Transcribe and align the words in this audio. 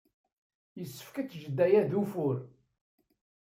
Yessefk 0.79 1.15
ad 1.21 1.27
teǧǧed 1.29 1.57
aya 1.65 1.81
d 1.89 1.91
ufur. 2.01 2.37